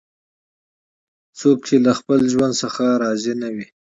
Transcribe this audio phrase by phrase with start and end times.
[1.39, 3.65] څوک چې له خپل ژوند څخه راضي نه وي